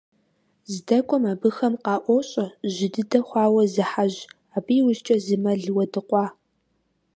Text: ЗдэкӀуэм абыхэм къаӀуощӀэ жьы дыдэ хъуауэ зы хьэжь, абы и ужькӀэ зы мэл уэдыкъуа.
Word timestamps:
ЗдэкӀуэм 0.73 1.23
абыхэм 1.31 1.73
къаӀуощӀэ 1.83 2.45
жьы 2.73 2.87
дыдэ 2.93 3.19
хъуауэ 3.27 3.63
зы 3.73 3.83
хьэжь, 3.89 4.19
абы 4.55 4.73
и 4.79 4.81
ужькӀэ 4.87 5.15
зы 5.25 5.35
мэл 5.43 5.63
уэдыкъуа. 5.75 6.25